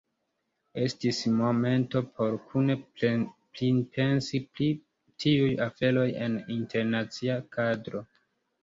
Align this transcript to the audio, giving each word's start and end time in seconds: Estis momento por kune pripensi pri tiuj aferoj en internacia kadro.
Estis 0.85 1.19
momento 1.41 2.01
por 2.15 2.39
kune 2.53 2.77
pripensi 2.95 4.43
pri 4.55 4.71
tiuj 4.81 5.53
aferoj 5.69 6.09
en 6.29 6.43
internacia 6.59 7.43
kadro. 7.59 8.09